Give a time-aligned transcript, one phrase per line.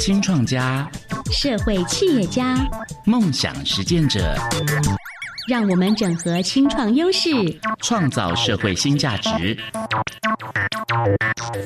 [0.00, 0.88] 新创家、
[1.32, 2.56] 社会企业家、
[3.04, 4.34] 梦想实践者，
[5.48, 7.30] 让我们整合青创优势，
[7.80, 9.56] 创造社会新价值。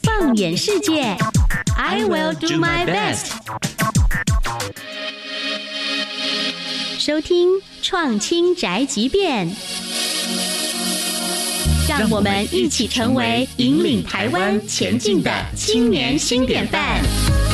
[0.02, 1.16] 放眼世界
[1.76, 3.32] ，I will do my best。
[6.98, 7.48] 收听
[7.82, 9.50] 《创青宅急便》，
[11.88, 17.47] 让我们一起成为引领台湾前进的青年新典范。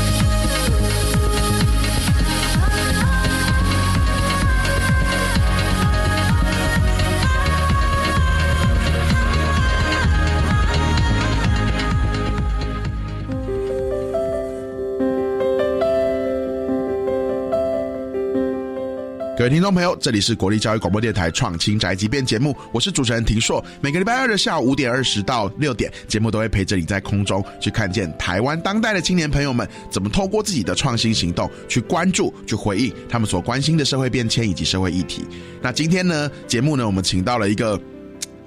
[19.44, 23.62] 各位听众朋友，这里是国立教育广播电台创新宅急便节目，我是主持人庭硕。
[23.82, 35.26] 每个礼拜二的下午五点二十到六点，节目都会陪着你在空中去看见台湾当代的青年朋友们怎么透过自己的创新行动去关注、去回应他们所关心的社会变迁以及社会议题。
[35.60, 37.78] 那今天呢，节目呢，我们请到了一个。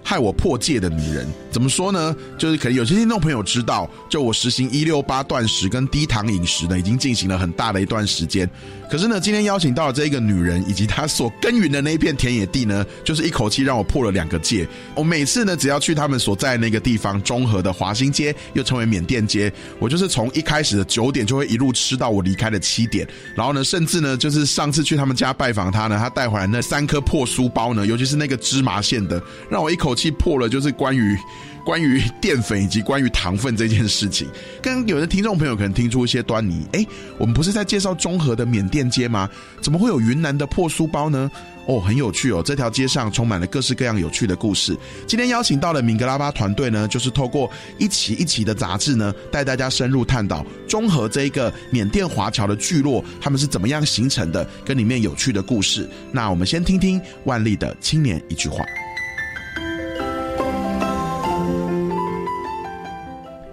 [0.07, 2.15] 害我破戒的女人，怎么说呢？
[2.37, 8.49] 就是可能有些听众朋友知道，就我实行一六八断食跟低糖饮食呢，已经进行了很大的一段时间。
[8.89, 14.65] 可是呢，今天邀请到了这一个女人，以及她所耕耘的那一片田野地呢，就是一口气让我破了两个戒。
[14.95, 23.05] 我每次呢，只要去他们所在那个地方，中和的华新街，又称为缅甸街，我就是从一开始的九点就会一路吃到我离开的七点。
[23.35, 29.21] 然后呢，甚至呢，就是上次去他们家拜访他呢，他带回来那三颗破书包呢，尤其是那个芝麻馅的，
[29.51, 29.96] 让我一口。
[29.97, 31.17] 气破了，就是关于
[31.65, 34.27] 关于淀粉以及关于糖分这件事情。
[34.61, 36.85] 跟有的听众朋友可能听出一些端倪，哎，
[37.17, 39.27] 我们不是在介绍中和的缅甸街吗？
[39.61, 41.29] 怎么会有云南的破书包呢？
[41.67, 44.77] 哦，很有趣哦，这条街上充满了各式各样有趣的故事。
[45.05, 55.89] 今天邀请到了明格拉巴团队呢，就是透过一期一期的杂志呢，带大家深入探讨中和这一个缅甸华侨的聚落，他们是怎么样形成的，跟里面有趣的故事。
[56.13, 58.63] 那我们先听听万历的青年一句话。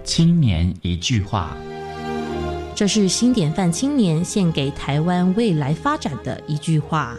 [0.05, 1.57] 青年一句话，
[2.75, 7.17] 这是新典范青年献给台湾未来发展的一句话。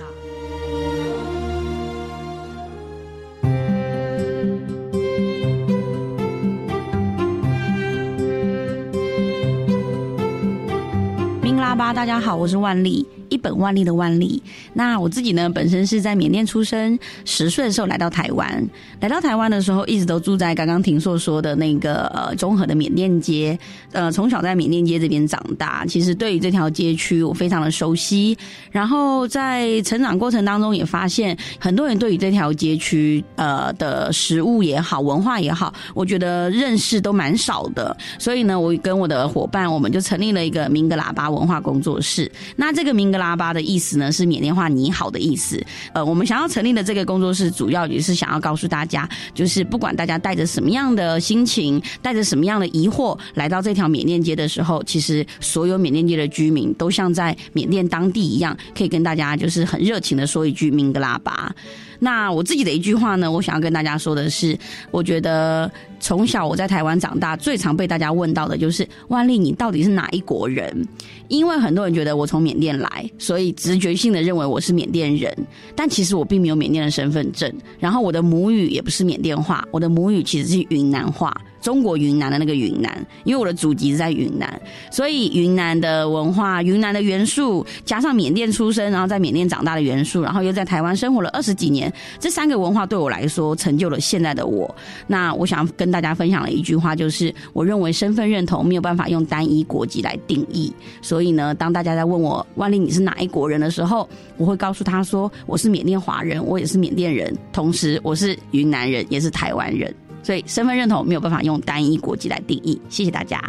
[11.43, 13.05] 明拉巴，大家好，我是万丽。
[13.37, 14.43] 一本万利的万利。
[14.73, 18.67] 那我自己呢，本身是在缅甸出生，十岁的时候来到台湾。
[18.99, 23.59] 来到台湾的时候，一直都住在刚刚庭硕说的那个呃综合的缅甸街。
[23.93, 28.37] 呃，从小在缅甸街这边长大，其实对于这条街区我非常的熟悉。
[28.71, 37.95] 然后在成长过程当中，也发现很多人对于这条街区呃的食物也好，文化也好，我觉得认识都蛮少的。
[38.19, 42.31] 所以呢，我跟我的伙伴，我们就成立了一个明格喇叭文化工作室。
[42.55, 45.60] 那这个明格喇拉巴的意思呢，是缅甸话“你好”的意思。
[45.92, 61.53] 呃，我们想要成立的这个工作室，主要也是想要告诉大家，就是不管大家带着什么样的心情，带着什么样的疑惑来到这条缅甸街的时候，其实所有缅甸街的居民都像在缅甸当地一样，可以跟大家就是很热情的说一句“明格拉巴”。
[61.98, 64.56] 那我自己的一句话呢，我想要跟大家说的是，
[64.91, 70.87] 我觉得从小我在台湾长大，最常被大家问到的就是万丽，你到底是哪一国人？
[71.29, 75.35] 因为很多人觉得我从缅甸来，所以直觉性的认为我是缅甸人，
[75.75, 81.35] 但其实我并没有缅甸的身份证，然后我的母语也不是缅甸话，我的母语其实是云南话。
[81.62, 94.73] 中国云南的那个云南，因为我的祖籍是在云南，所以云南的文化、云南的元素，加上缅甸出生，然后在缅甸长大的元素，然后又在台湾生活了二十几年，这三个文化对我来说成就了现在的我。
[95.09, 100.73] 那我想跟跟大家分享了一句话就是：我认为身份认同没有办法用单一国籍来定义。
[101.01, 109.95] 所以呢，当大家在问我万丽你是哪一国人的时候，我会告诉他说我是缅甸华人，我也是缅甸人，同时我是云南人，也是台湾人。
[110.25, 112.81] 所以身份认同没有办法用单一国籍来定义。
[112.89, 113.41] 谢谢大家。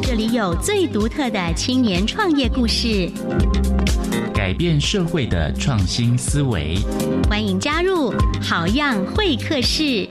[0.00, 3.10] 这里有最独特的青年创业故事，
[4.42, 6.76] 改变社会的创新思维。
[7.30, 8.12] 欢迎加入
[8.42, 10.04] 好样会客室。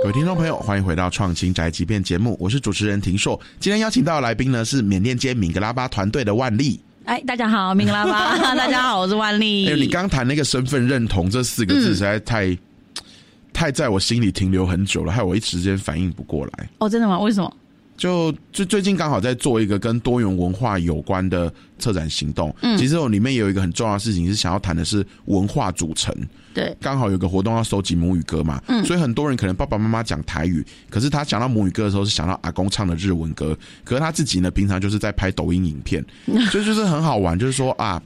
[0.00, 3.36] 各位听众朋友，欢迎回到《创新宅急便》节目，我是主持人庭硕。
[3.58, 6.78] 今天邀请到的来宾呢是缅甸街敏格拉巴团队的万丽。
[7.06, 9.68] 哎，大家好，敏格拉巴， 大家好，我是万丽。
[9.68, 12.56] 哎，你刚谈那个身份认同这四个字，实在太
[13.52, 16.70] 太在我心里停留很久了，害我一时间反应不过来。
[16.78, 17.18] 哦，真的吗？
[17.18, 17.52] 为什么？
[18.00, 26.10] 就最最近刚好在做一个跟多元文化有关的策展行动，嗯，其实我里面有一个很重要的事情是想要谈的是文化组成，
[26.54, 33.54] 对，刚好有个活动要收集母语歌嘛，嗯，所以很多人可能爸爸妈妈讲台语，可是他讲到母语歌的时候是想到阿公唱的日文歌，
[33.84, 36.02] 可是他自己呢平常就是在拍抖音影片，
[36.50, 38.02] 所以就是很好玩，就是说啊，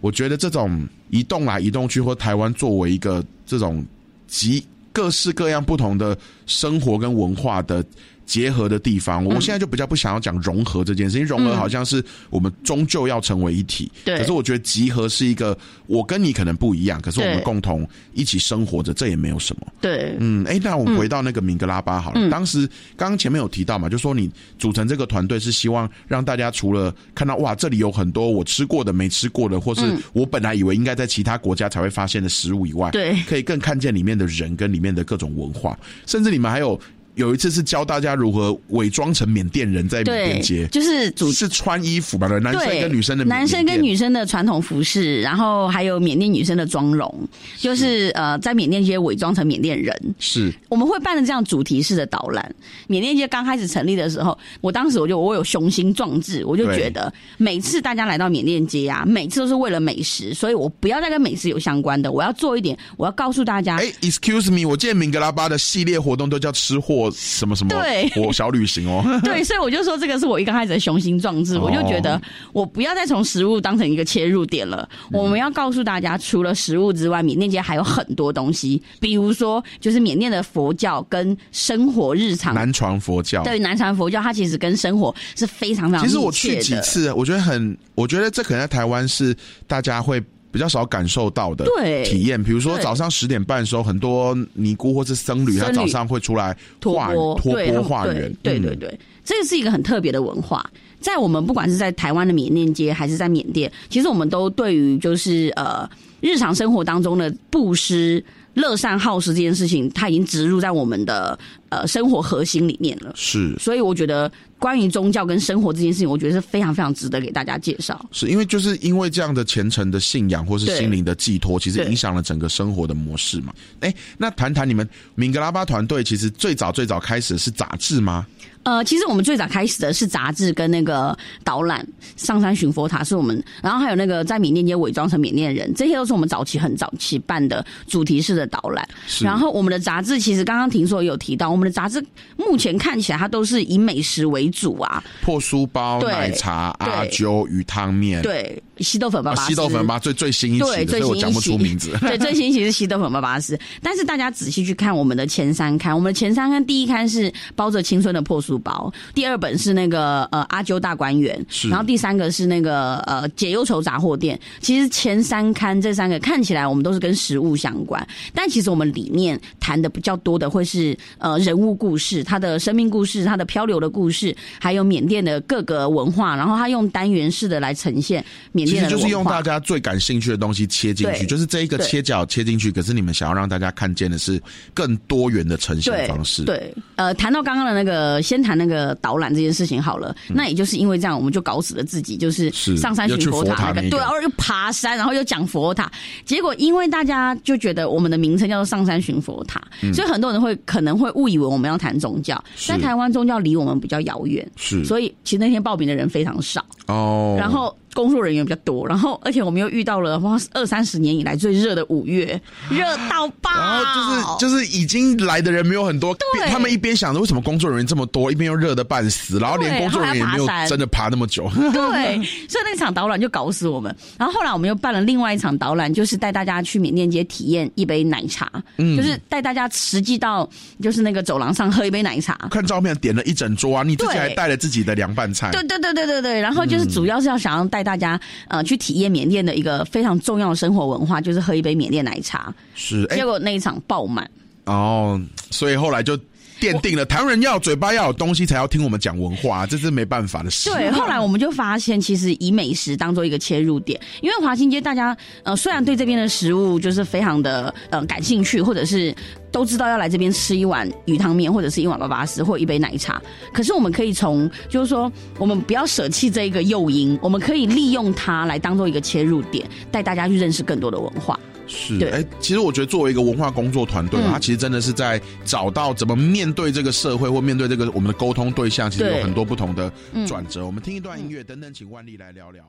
[0.00, 3.84] 我觉得这种移动来移动去，或台湾作为一个这种
[4.28, 6.16] 集各式各样不同的
[6.46, 7.84] 生活跟文化的。
[8.26, 13.90] 结合的地方，我现在就比较不想要讲融合这件事，因为融合好像是我们终究要成为一体。
[14.04, 14.18] 对。
[14.18, 15.56] 可是我觉得集合是一个，
[15.86, 19.66] 我跟你可能不一样，可是我们共同一起生活着，这也没有什么。
[19.80, 20.16] 对。
[20.20, 22.30] 嗯，哎，那我们回到那个明格拉巴好了。
[22.30, 22.66] 当时
[22.96, 29.82] 刚刚前面有提到嘛，就说你组成这个团队是希望让大家除了看到哇，这里有很多我吃过的、没吃过的，或是
[30.12, 36.80] 我本来以为应该在其他国家才会发现的食物以外，对，可以更看见里面的人跟里面的各种文化，甚至你们还有。
[37.14, 42.26] 有一次是教大家如何伪装成缅甸人在缅甸街，就是主是穿衣服吧？
[42.26, 49.94] 男生跟女生的男生跟女生的传统服饰，然后还有缅甸女生的妆容，就是呃，在缅甸街伪装成缅甸人。
[50.18, 52.52] 是我们会办的这样主题式的导览。
[52.88, 63.76] 缅甸街刚开始成立的时候，我当时我就我有雄心壮志，我就觉得每次大家来到缅甸街啊，每次都是为了美食，所以我不要再跟美食有相关的，我要做一点，我要告诉大家。
[63.76, 67.03] 哎，Excuse me，我见明格拉巴的系列活动都叫吃货。
[67.10, 72.20] 什么什么对，我小旅行哦， 对，所以我就说这个是我一刚开始的雄心壮志，我就觉得
[72.52, 89.36] 我不要再从食物当成一个切入点了，我们要告诉大家，除了食物之外，缅甸街还有很多东西，比如说就是缅甸的佛教跟生活日常，南传佛教，对，南传佛教它其实跟生活是非常非常，其实我去几次，我觉得很，我觉得这可能在台湾是
[89.66, 90.22] 大家会。
[90.54, 91.66] 比较少感受到的
[92.04, 96.94] 体验，比如说早上十点半的时候，很多尼姑或是僧侣，他早上会出来托
[97.42, 98.32] 托钵化缘。
[98.40, 100.64] 对对对，这个是一个很特别的文化，
[101.00, 105.90] 在我们不管是在台湾的缅甸街，还是在缅甸，其实我们都对于就是呃
[106.20, 108.24] 日常生活当中的布施。
[108.54, 113.12] 乐善好施这件事情，它已经植入在我们的呃生活核心里面了。
[113.14, 118.04] 是，所以我觉得关于宗教跟生活这件事情，我觉得是非常非常值得给大家介绍。
[118.12, 123.52] 是因为就是因为这样的虔诚的信仰或是心灵的寄托，其实影响了整个生活的模式嘛。
[123.80, 128.26] 哎，那谈谈你们敏格拉巴团队，其实最早最早开始是杂志吗？
[128.64, 138.86] 呃，其实我们最早开始的是杂志跟那个导览，上山寻佛塔是我们，然后还有那个在缅甸街伪装成缅甸人，这些都是我们早期很早期办的主题式的导览。
[139.20, 142.04] 然后我们的杂志其实刚刚听说有提到，我们的杂志
[142.36, 151.90] 目前看起来它都是以美食为主啊，破书包、奶茶、阿啾、鱼汤面，对，西豆粉巴巴西豆粉巴最最新一期，所以我讲不出名字。
[152.00, 158.44] 对，最新一期是西豆粉巴巴斯，但是大家仔细去看我们的前三刊，我们的前三刊第一刊是包着青春的破书。
[158.44, 161.34] 书包，第二本是那个呃阿啾大观园，
[161.70, 164.38] 然后第三个是那个呃解忧愁杂货店。
[164.60, 176.36] 其实前三刊这三个看起来我们都是跟食物相关，但其实我们里面谈的比较多的会是呃人物故事，他的生命故事，他的漂流的故事，还有缅甸的各个文化。
[176.36, 178.22] 然后他用单元式的来呈现
[178.52, 182.70] 缅甸，其实就是用大家最感兴趣的东西切进去，就是这一个切角切进去。
[182.70, 184.40] 可是你们想要让大家看见的是
[184.72, 186.44] 更多元的呈现方式。
[186.44, 188.44] 对，呃，谈到刚刚的那个先。
[188.44, 195.90] 谈那个导览这件事情好了，那也就是因为这样，我们就搞死了自己，就是上山寻佛塔那个，对，然后又爬山，然后又讲佛塔，
[196.26, 199.62] 结果因为大家就觉得我们的名称叫做上山寻佛塔，
[199.94, 207.74] 所以很多人会可能会误以为我们要谈宗教，但台湾宗教离我们比较遥远，是，所以其实那天报名的人非常少哦，然后。
[207.94, 213.50] 工作人员比较多，然后而且我们又遇到了哇二三十年以来最热的五月，热到爆。
[213.54, 216.14] 然后就是就是已经来的人没有很多，
[216.50, 221.48] 他们一边想着为什么工作人员这么多，一边又热的半死，然后连工作人员也没有真的爬那么久。
[221.72, 222.16] 对，
[222.48, 223.94] 所以那场导览就搞死我们。
[224.18, 230.48] 然后后来我们又办了另外一场导览，就是带大家去缅甸街体验一杯奶茶，嗯就是带大家实际到
[230.82, 232.36] 就是那个走廊上喝一杯奶茶。
[232.50, 235.52] 看照片点了一整桌啊，你自己还带了自己的凉拌菜。
[235.52, 237.83] 对对对对对对，然后就是主要是要想要带。
[237.84, 242.52] 大家呃去体验缅甸的一个非常重要的生活文化，就是喝一杯缅甸奶茶。
[242.74, 244.28] 是，结果那一场爆满
[244.64, 246.16] 哦，所以后来就
[246.58, 250.70] 奠定了台湾人要嘴巴要有东西才要听我们讲文化，这是没办法的事。
[250.70, 259.14] 对，后来我们就发现，其实以美食当做一个切入点，因为华新街大家呃虽然对这边的食物就是非常的呃感兴趣，或者是。
[259.54, 263.22] 都知道要来这边吃一碗鱼汤面，或者是一碗巴巴斯，或一杯奶茶。
[263.52, 271.38] 可是我们可以从，就是说，我们不要舍弃这一个诱因，我们可以利用它来当做一个切入点，带大家去认识更多的文化。
[271.68, 280.66] 是，对哎、其实我觉得作为一个文化工作团队，嗯他其实真的是在找到怎么面对这个社会或面对这个我们的沟通对象，其实有很多不同的嗯转折。
[280.66, 282.64] 我们听一段音乐，等等，请万丽来聊聊。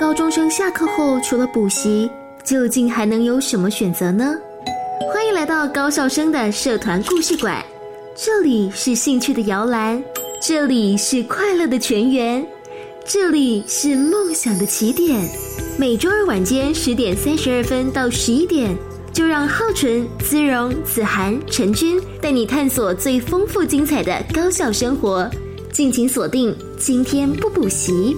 [0.00, 2.10] 高中生下课后除了补习，
[2.44, 4.34] 究竟还能有什么选择呢？
[5.00, 7.62] 欢迎来到高校生的社团故事馆，
[8.16, 10.02] 这里是兴趣的摇篮，
[10.40, 12.44] 这里是快乐的泉源，
[13.04, 15.28] 这里是梦想的起点。
[15.78, 18.74] 每周二晚间十点三十二分到十一点，
[19.12, 25.30] 就让浩纯、姿荣、子涵、陈君带你探索最丰富精彩的高校生活。
[25.72, 28.16] 敬请锁定，今天不补习。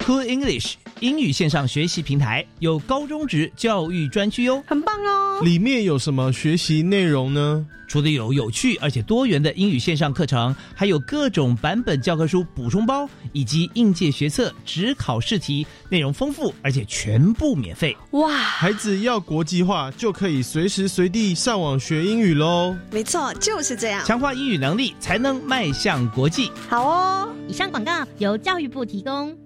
[0.00, 5.38] Cool English 英语线上学习平台有高中职教育专区哟，很棒哦。
[5.42, 7.66] 里面有什么学习内容呢？
[7.86, 17.94] 除了有有趣而且多元的英语线上课程，还有各种版本教科书补充包，以及应届学测、只考试题，内容丰富而且全部免费。
[18.12, 22.74] 哇，孩子要国际化，就可以随时随地上网学英语喽。
[22.90, 24.02] 没错，就是这样。
[24.06, 26.50] 强化英语能力，才能迈向国际。
[26.70, 29.36] 好哦，以上广告由教育部提供。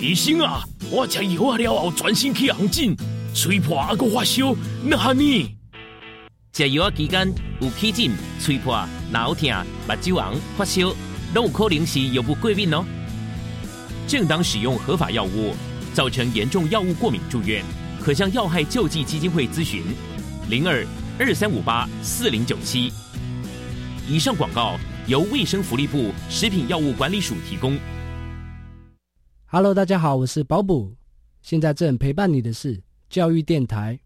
[0.00, 2.96] 医生啊，我吃药啊了后，全身起红疹，
[3.34, 5.56] 吹破还佫发烧，那哈呢？
[6.54, 7.30] 食药期间
[7.60, 9.50] 有起疹、吹破、脑痛、
[9.86, 10.94] 目睭红、发烧，
[11.34, 12.82] 都有可能是药物过敏哦。
[14.08, 15.54] 正当使用合法药物，
[15.92, 17.62] 造成严重药物过敏住院，
[18.00, 19.82] 可向药害救济基金会咨询：
[20.48, 20.82] 零二
[21.18, 22.90] 二三五八四零九七。
[24.08, 27.78] 以上广告由卫生福利部食品药物管理署提供。
[29.52, 30.94] Hello，大家好，我是保补，
[31.42, 33.98] 现在正陪伴你的是教育电台。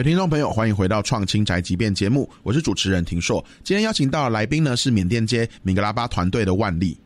[0.00, 3.44] 位听众朋友，欢迎回到《创青宅急便》节目，我是主持人庭硕。
[3.62, 6.96] 今天邀请到的来宾呢是缅甸街米格拉巴团队的万丽。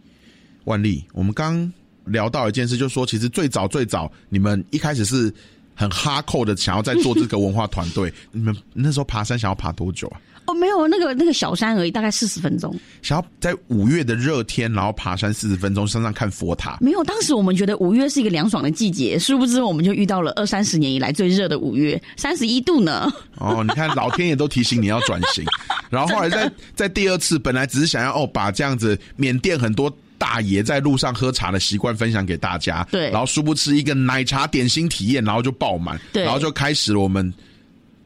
[0.67, 1.73] 万丽，我们刚
[2.05, 5.29] 聊到一件事，就是说，其实最早最早，你们一开始是
[5.75, 8.13] 很哈扣的，想要在做这个文化团队。
[8.33, 10.21] 你们那时候爬山想要爬多久啊？
[10.47, 12.79] 哦，没有那个那个小山而已，大概四十分钟。
[13.01, 16.77] 想要在五月的热天，然后爬山四十分钟，山上看佛塔。
[16.83, 23.11] 没有，当时我们觉得五月是一个凉爽的季节，殊不知我们就遇到了二三十年以来最热的五月，三十一度呢。
[23.39, 25.43] 哦，你看老天爷都提醒你要转型，
[25.89, 29.91] 然后后来在在第二次，本来只是想要哦把这样子缅甸很多。
[30.25, 37.31] 大爷在路上喝茶的习惯分享给大家，对，然后殊不知一个奶茶点心体验，然后就爆满，对，然后就开始了我们，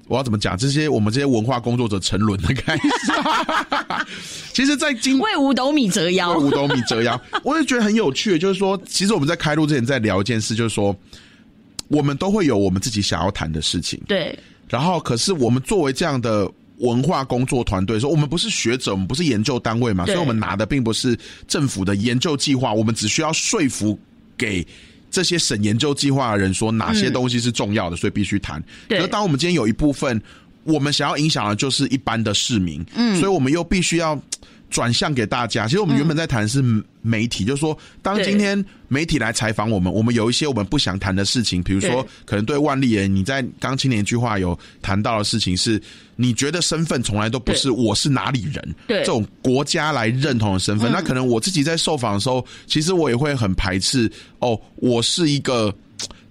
[0.09, 0.59] 我要怎么讲？
[0.59, 2.83] 这些我们这些文化工作者沉沦的开始。
[4.53, 8.37] 其实，在今为五斗米折腰，为五斗米折腰， 我也觉得很有趣。
[8.37, 10.95] 就是说，其实我们在开录之前在聊一件事，就是说，
[11.87, 14.37] 我们都会有我们自己想要谈的事情，对。
[14.69, 16.51] 然后，可是我们作为这样的。
[16.81, 23.99] 文化工作团队说：“我们不是学者，我们不是研究单位嘛，所以我们拿的并不是政府的研究计划，我们只需要说服
[24.37, 24.67] 给
[25.11, 28.63] 这些审研究计划的人说哪些东西是重要的，嗯、所以必须谈。
[28.89, 29.01] 对。
[29.01, 30.21] 可当我们今天有一部分
[30.65, 34.21] 我们想要影响的就是一般的市民，嗯，所以我们又必须要
[34.71, 35.67] 转向给大家。
[35.67, 36.63] 其实我们原本在谈的是
[37.03, 45.81] 媒体，嗯、就是说，当今天媒体来采访我们，我们有一些我们不想谈的事情，比如说，可能对万丽人，你在刚青年一句话有谈到的事情是。”
[46.21, 54.11] 你觉得身份从来都不是我是哪里人，对这种国家来认同的身份，嗯、那可能我自己在受访的时候，其实我也会很排斥
[54.41, 55.73] 哦，我是一个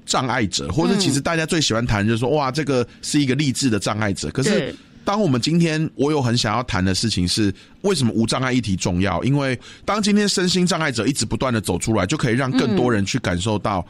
[0.06, 4.30] 障碍者，或者其实大家最喜欢谈就是说，哇，这个是一个励志的障碍者。
[4.32, 4.76] 可是，
[5.08, 9.24] 当我们今天我有很想要谈的事情是，为什么无障碍议题重要？
[9.24, 13.88] 因为当今天身心障碍者一直不断的走出来，就可以让更多人去感受到。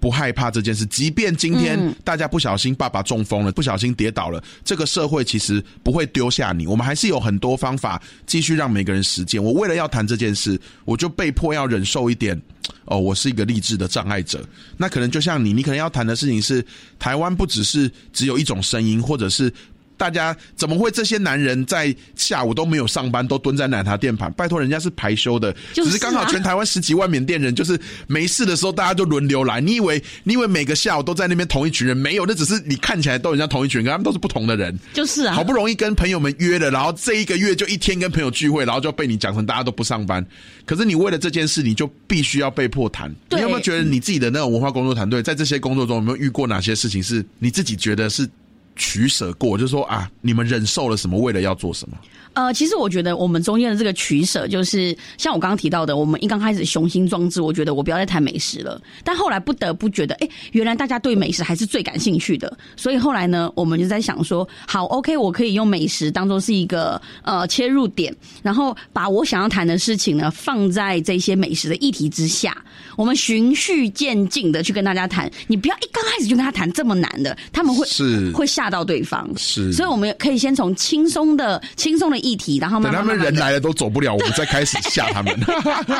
[0.00, 9.42] 不害怕这件事，即便今天大家不小心爸爸中风了，不小心跌倒了，这个社会其实不会丢下你，我们还是有很多方法继续让每个人实践。
[9.42, 12.38] 我为了要谈这件事，我就被迫要忍受一点，
[12.84, 14.46] 哦，我是一个励志的障碍者。
[14.76, 16.62] 那可能就像你，你可能要谈的事情是，
[16.98, 19.50] 台湾不只是只有一种声音，或者是
[19.96, 24.32] 大家怎么会这些男人在下午都没有上班，都蹲在奶茶店盘？
[24.32, 29.60] 拜托，人家是排休的，就是啊只是刚好全台湾十几万缅甸人，就是没事的时候大家就轮流来。
[29.60, 31.96] 你以为你以为每个下午都在那边同一群人？
[31.96, 34.78] 没有，那只是你看起来都很像同一群人，可他们都是不同的人。
[34.92, 40.24] 就是啊，好不容易跟朋友们约了，然后这一个月就一天跟朋友聚会，然后就被你讲成大家都不上班。
[40.66, 43.14] 可是你为了这件事，你就必须要被迫谈。
[43.28, 48.28] 对你有没有觉得你自己的那种文化工作团队，在这些工作中有没有遇过哪些事情是你自己觉得是
[48.76, 49.56] 取舍过？
[49.56, 51.96] 就是说啊，你们忍受了什么，为了要做什么？
[52.34, 68.12] 呃，其实我觉得我们中间的这个取舍，就是像我刚刚提到的，我们一刚开始雄心壮志，我觉得我不要再谈美食了，但后来不得不觉得，哎，原来大家对美食还是最感兴趣的，所以后来呢，我们就在想说，好，OK，我可以用美食当做是一个呃切入点，
[68.42, 72.56] 然后把我想要谈的事情呢放在这些美食的议题之下，
[72.96, 85.38] 我们循序渐进的去跟大家谈，你不要一刚开始就跟他谈这么难的，他们会是会下吓到对方，是，所以我们可以先从轻松的轻松的议题，然后慢等他们人来了都走不了，我们再开始吓他们。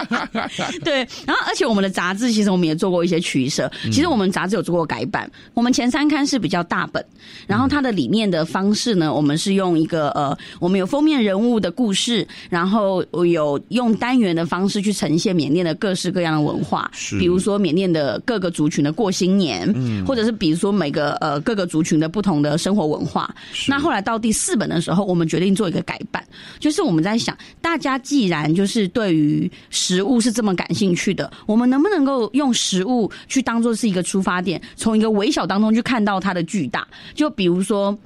[0.83, 3.71] 对，然后而且我们的杂志其实我们也做过一些取舍。
[3.93, 7.05] 其实我们杂志有做过改版，我们前三刊是比较大本，
[7.47, 17.19] 然后它的里面的方式呢，我们是用一个呃，我们有封面人物的故事，然后有用单元的方式去呈现缅甸的各式各样的文化，是。
[17.19, 20.03] 比如说缅甸的各个族群的过新年，嗯。
[20.07, 23.35] 或者是比如说每个呃各个族群的不同的生活文化。
[23.69, 26.23] 那后来到第四本的时候，我们决定做一个改版，
[26.59, 36.87] 就是我们在想，大家既然就是对于食物是这么感兴趣的，我们能不能够用食物去当做是一个出发点，从一个微小当中去看到它的巨大？
[37.15, 37.99] 就比如说。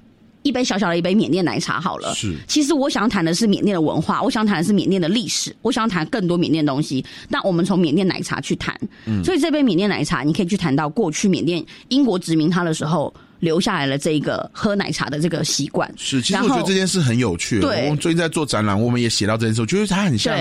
[0.44, 7.04] 一杯小小的一杯缅甸奶茶好了，是其实我想要谈的是缅甸的文化，我想谈的是缅甸的历史，我想要谈更多缅甸的东西。
[7.28, 8.74] 那我们从缅甸奶茶去谈，
[9.04, 15.92] 嗯所以这杯缅甸奶茶，你可以去谈到过去缅甸英国殖民它的时候留下来了这一个喝奶茶的这个习惯。
[15.96, 17.60] 是，其实我觉得这件事很有趣。
[17.60, 20.36] 对我们最近在做展览，我们也写到这件事，我觉得它很像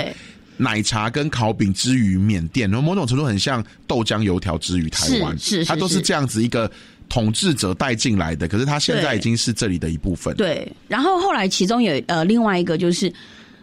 [0.58, 6.70] 奶茶跟烤饼之于缅甸，然后某种程度很像豆浆油条之于台湾，是它都是是这样子一个
[7.10, 10.36] 统治者带进来的，可是它现在已经是这里的一部分。
[10.36, 13.12] 对，然后后来其中有呃另外一个就是。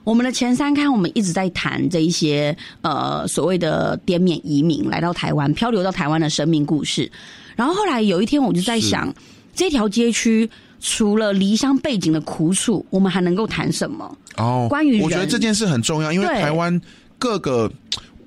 [0.05, 7.11] 我们的前三刊，我们一直在谈这一些呃所谓的滇缅移民来到台湾、漂流到台湾的生命故事。
[7.57, 9.15] 然后后来有一天，我就在想，
[9.55, 10.49] 这条街区
[10.81, 14.19] 除了离乡背景的苦楚，我们还能够谈什么？
[14.37, 16.79] 哦，关于我觉得这件事很重要，因为台湾
[17.19, 17.71] 各个，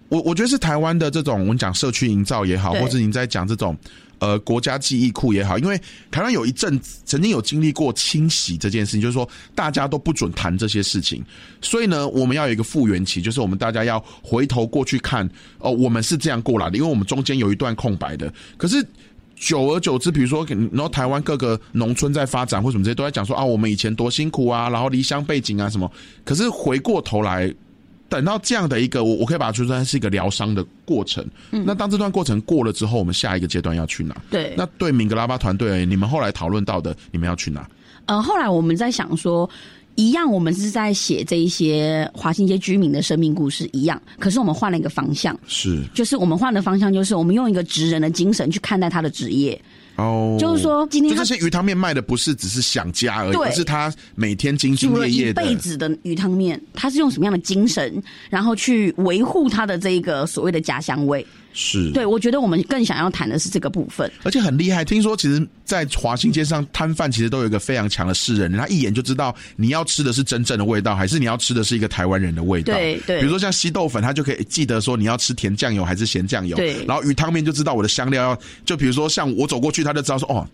[0.10, 3.78] 我我觉得是台湾的这种我们讲社区营造也好，或者你在讲这种
[4.20, 11.22] 呃国家记忆库也好，因为台湾有一阵子曾经有经历过清洗这件事情，就是说大家都不准谈这些事情，
[11.62, 18.84] 所以呢，我们要有一个复原期，就是我们大家要回头过去看，哦、我们是这样过来的，因为我们中间有一段空白的，可是。
[19.39, 25.89] 久而久之，比如说，然后台湾各个农村在发展或什么这些，都在讲说啊，我们以前多辛苦啊，然后离乡背景啊什么。
[26.26, 27.54] 可是回过头来，
[28.10, 31.26] 等到这样的一个，我我可以把它说成是一个疗伤的过程。
[31.52, 34.15] 嗯那当这段过程过了之后，我们下一个阶段要去哪？
[34.32, 37.69] 对那对敏格拉巴团队而言，你们后来讨论到的，你们要去哪？
[38.08, 39.47] 呃，后来我们在想说，
[39.98, 45.84] 一样，我们是在写这一些华新街居民的生命故事一样，可是我们换了一个方向，是。
[45.96, 49.60] 就是我们换的方向，就是我们用一个职人的精神去看待他的职业。
[49.96, 55.42] 哦，就是说今天这些鱼汤面卖的不是只是想家而已，而是他每天兢兢业业的。
[55.42, 61.26] 辈子的鱼汤面，他是用什么样的精神，然后去维护他的这一个所谓的家乡味？
[61.60, 64.10] 是对，我觉得我们更想要谈的是这个部分。
[64.22, 64.86] 而且很厉害。
[64.86, 72.76] 听说其实，在华新街上摊贩其实都有一个非常强的世人，他一眼就知道你要吃的是真正的味道，还是你要吃的是一个台湾人的味道。
[72.76, 76.56] 对对比如说像西豆粉，他就可以记得说你要吃甜酱油还是咸酱油。
[76.56, 80.48] 对然后鱼汤面就知道我的香料要，就比如说像我走过去，他就知道说哦。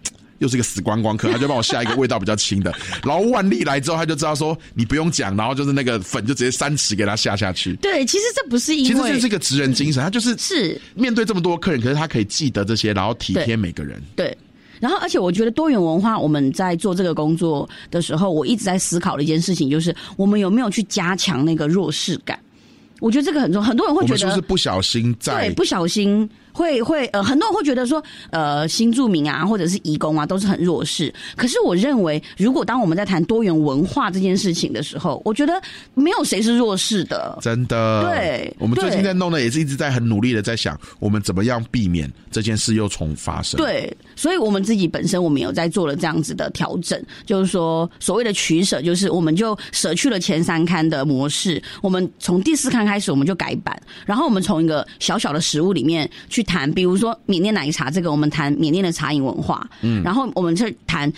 [0.43, 2.71] 又是一个死光光客，他就帮我下一个味道比较轻的。
[3.03, 7.73] 然后万历来之后，他就知道说你不用讲，然后就是那个粉就直接三匙给他下下去。
[7.77, 13.99] 对，其实这不是因为，其实这是一个职人精神，他就是是面对这么多客人，可是他可以记得这些，然后体贴每个人。
[14.15, 14.38] 对。
[14.79, 22.38] 然后，而且我觉得多元文化，我们在做这个工作的时候，我一直在思考的一件事情，就是我们有没有去加强那个弱势感？
[22.99, 23.67] 我觉得这个很重要。
[23.67, 31.13] 很多人会觉得们是不是不小心在对不小心会会呃，很多人会觉得说，呃，新住民啊，或者是移工啊，都是很弱势。
[31.36, 35.60] 可是我认为，如果当我们在谈多元文化这件事情的时候，我觉得
[35.95, 37.39] 没有谁是弱势的。
[37.41, 61.11] 真的，对我们最近在弄的也是一直在很努力的在想，我们怎么样避免这件事又重发生。，对，所以我们自己本身我们有在做了这样子的调整，就是说所谓的取舍，就是我们就舍去了前三刊的模式，我们从第四刊开始我们就改版，然后我们从一个小小的食物里面去谈，比如说缅甸奶茶这个，我们谈缅甸的茶饮文化，嗯然后我们去谈。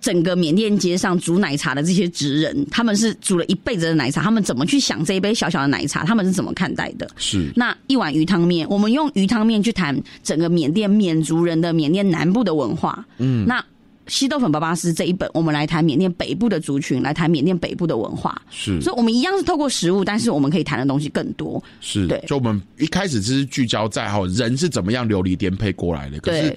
[0.00, 6.04] 整个缅甸街上煮奶茶的这些职人，他们是煮了一辈子的奶茶，他们怎么去想这一杯小小的奶茶？
[6.04, 7.10] 他们是怎么看待的？
[7.16, 13.04] 是那一碗鱼汤面，我们用鱼汤面去谈整个缅甸缅族人的缅甸南部的文化。
[13.18, 13.62] 嗯，那
[14.08, 18.40] 西豆粉巴巴斯这一本，我们来谈缅甸北部的族群，来谈缅甸北部的文化。
[18.50, 21.62] 是，所以我们一样是透过食物，但是我们可以谈的东西更多。
[21.80, 26.56] 是，对，就我们一开始只是聚焦在哈人是怎么样流离颠沛过来的，可是。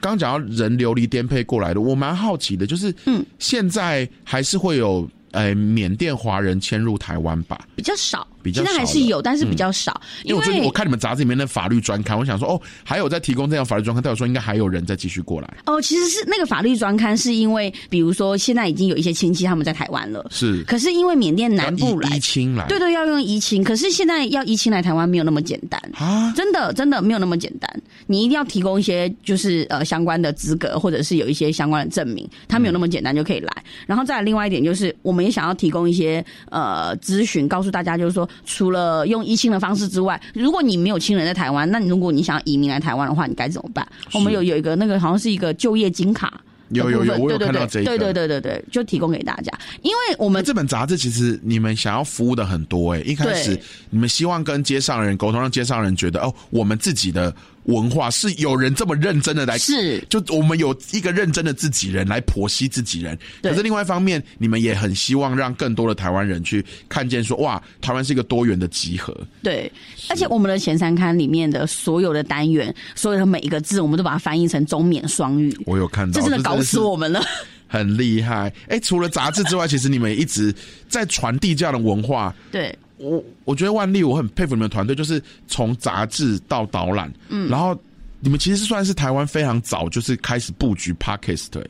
[0.00, 5.08] 刚讲到人流离颠沛过来的，我蛮好奇的，就是嗯，现在还是会有。
[5.36, 9.98] 呃，缅甸华人迁入台湾吧，比较少，比较现在还是有，但是比较少。
[10.22, 15.56] 因为我最近我看你们杂志里面的法律专刊，我想说，哦，还有在提供这样法律专刊，代表说应该还有人在继续过来。
[15.64, 33.50] 哦，其实是那个法律专刊，是因为比如说现在已经有一些亲戚他们在台湾了，是，可是因为缅甸南部来移亲来，对对，要用移亲，可是现在要移亲来台湾没有那么简单啊，真的真的没有那么简单，你一定要提供一些就是呃相关的资格，或者是有一些相关的证明，他没有那么简单就可以来。
[33.86, 35.94] 然后再另外一点就是，我们也想要提供一。
[35.94, 43.86] 些呃咨询，告诉大家就是说，除了用移亲的方式之外，如果你没有亲人在台湾，那你如果你想要移民来台湾的话，你该怎么办？
[44.12, 49.52] 我们有有一个那个好像是一个就业金卡，有有有，我有看到这个，对对对对对，就提供给大家。
[49.82, 53.58] 因为我们这本杂志其实你们想要服务的很多哎，一开始
[53.90, 57.34] 你们希望跟街上人沟通，让街上人觉得哦，我们自己的。
[57.64, 63.18] 文化是有人这么认真的来，是就我们有一个认真的自己人来剖析自己人。
[63.42, 69.16] 可是另外一方面，你们也很希望让更多的台湾人去看见，说哇，台湾是一个多元的集合。
[69.42, 69.70] 对，
[70.08, 75.56] 而且我们的前三刊里面的所有的单元，所有的每一个字，我们都把它翻译成中缅双语。
[75.66, 77.22] 我有看到，这真的搞死我们了，
[77.66, 78.52] 很厉害。
[78.68, 80.54] 哎，除了杂志之外，其实你们一直
[80.88, 82.34] 在传递这样的文化。
[82.50, 82.76] 对。
[82.98, 87.76] 我我觉得万丽，我很佩服你们团队，就是从杂志到导览，嗯，然后
[88.20, 91.62] 你们其实算是台湾非常早就是开始布局 podcast 对。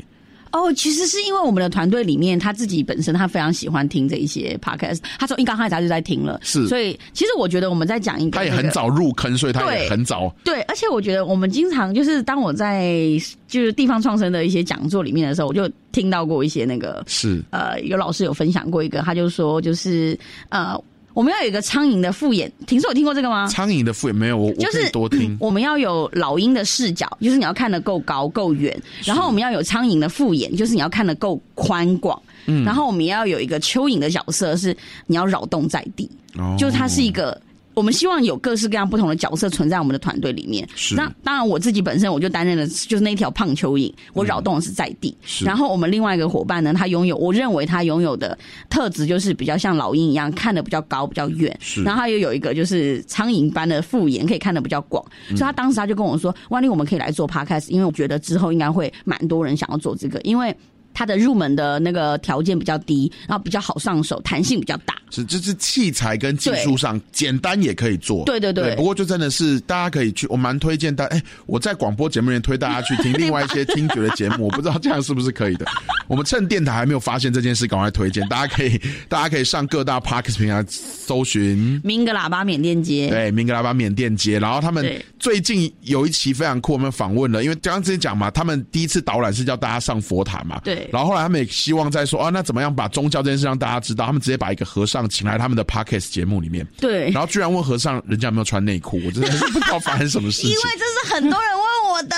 [0.52, 13.10] 哦，其实是因为我们的团队里面他自己本身他非常喜欢听这一些 podcast，他从一刚开始他就在听了，是，所以其实我觉得我们在讲一个，他也很早入坑，所以他也很早，对，而且我觉得我们经常就是当我在
[13.48, 17.42] 就是地方创生的一些讲座里面的时候，我就听到过一些那个是。
[17.50, 20.16] 呃有老师有分享过一个，他就说就是
[20.50, 20.80] 呃。
[21.14, 23.46] 我们要有一个苍蝇的复眼，听说有听过这个吗？
[23.46, 25.36] 苍蝇的复眼没有，我就是多听。
[25.40, 32.20] 我们要有老鹰的视角，就是你要看得够高够远，然后我们要有苍蝇的复眼，就是你要看得够宽广。
[32.46, 36.10] 嗯，然后我们要有一个蚯蚓的角色，是你要扰动在地，
[36.58, 37.40] 就是它是一个。
[37.74, 40.66] 我们希望有各式各样不同的角色存在我们的团队里面。
[40.74, 40.94] 是。
[40.94, 45.16] 那当然，我自己本身我就担任的就是那条胖蚯蚓，我扰动的是在地。
[45.22, 45.44] 是。
[45.44, 48.38] 然后我们另外一个伙伴呢，他拥有我认为他拥有的
[48.70, 51.54] 特质就是比较像老鹰一样，看得比较高、比较远。
[51.60, 51.82] 是。
[51.82, 55.04] 然后他又有一个就是苍蝇般的复眼，可以看得比较广。
[55.28, 60.54] 所以他当时他就跟我说：“万丽我们可以来做 podcast，因为我觉得之后应该会蛮多人想要做这个，因为。”
[60.96, 64.94] 它的入门的那个条件比较低，然后比较好上手，弹性比较大。
[65.14, 68.24] 是，就是器材跟技术上简单也可以做。
[68.24, 68.74] 对对对。
[68.74, 71.04] 不过就真的是大家可以去，我蛮推荐大。
[71.06, 75.66] 哎，我在广播节目里面推大家去听 另外一些听觉的节目，我不知道这样是不是可以的。
[76.08, 81.80] 我们趁电台还没有发现这件事，赶快推荐，大家可以大家可以上各大 Parks 平台搜寻。
[81.84, 83.08] 明格喇叭缅甸街。
[83.08, 84.38] 对，明格喇叭缅甸街。
[84.38, 90.60] 然后他们最近有一期非常酷，我们访问了，因为刚刚之前讲嘛，他们第一次导览是叫大家上佛塔嘛。
[90.64, 90.88] 对。
[90.92, 94.04] 然后后来他们也希望在说啊，那怎么样把宗教这件事让大家知道？
[94.06, 100.50] 他们直接把一个和尚请来他们的 podcast 节目里面，对，然后居然问和尚人家有没有穿内裤，我真的是不知道发生什么事情。
[100.52, 102.16] 因为这是很多人问我的，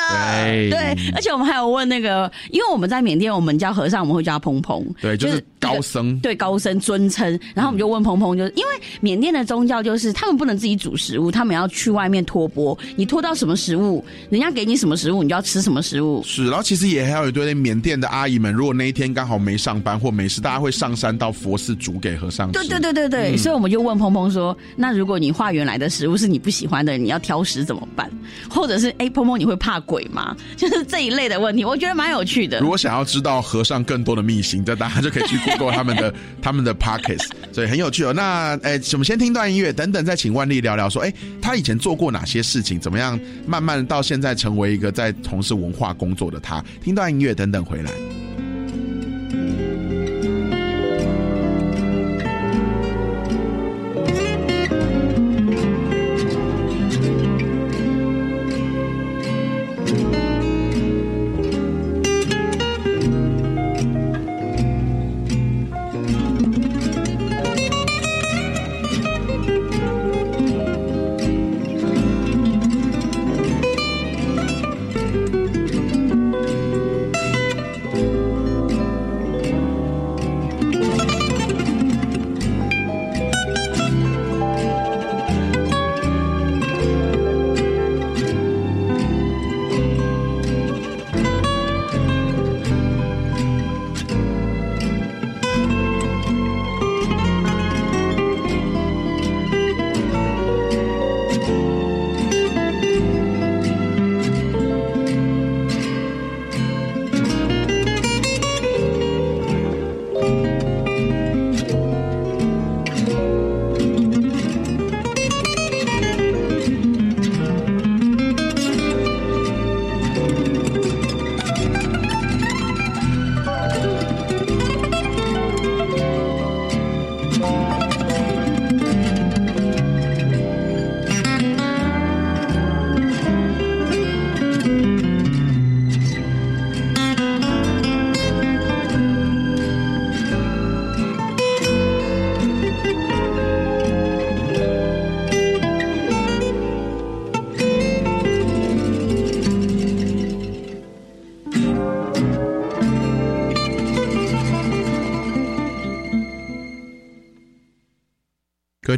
[0.71, 7.27] 对，而且我们还有问那个，因为我们在缅甸，我们叫和尚，我们会叫他蓬蓬，对，就是高僧，对，高僧尊称。
[7.55, 16.23] 然后我们就问蓬蓬，就是因为缅甸的宗教就是他们不能自己煮食物，他们要去外面托钵，你托到什么食物，人家给你什么食物，你就要吃什么食物。
[16.25, 19.37] 是，然后其实也还有一堆缅甸的阿姨们，如果那一天刚好。
[19.47, 22.59] 没上班或没事，大家会上山到佛寺煮给和尚吃。
[22.59, 28.11] 对对对对对，所以我们就问鹏鹏说：“那如果你化缘来的食物是你不喜欢的，你要挑食怎么办？
[28.51, 30.37] 或者是哎，鹏鹏你会怕鬼吗？
[30.57, 32.61] 就是这一类的问题，我觉得蛮有趣的。
[32.61, 38.13] 如果想要知道和尚更多的秘辛，这大家就可以去 Google 他们的 他们的 Pockets，所以很有趣哦。
[38.13, 46.65] 那哎，我们先听段音乐，等等再请万丽聊聊说，哎，他以前做过哪些事情，怎么样慢慢到现在成为一个在从事文化工作的他。
[46.81, 47.91] 听段音乐，等等回来。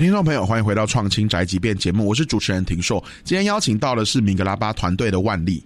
[0.08, 2.98] 听众朋友，欢迎回到《创新宅急便》节目，我是主持人庭硕。
[3.24, 5.62] 今天邀请到的是米格拉巴团队的万丽。